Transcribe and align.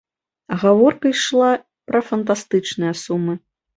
Гаворка 0.61 1.11
ішла 1.15 1.49
пра 1.91 1.99
фантастычныя 2.09 2.93
сумы. 3.07 3.33